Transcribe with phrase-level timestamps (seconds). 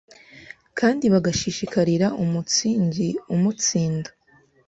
[0.79, 4.09] kandi bagashishikarira umunsigiumunsinda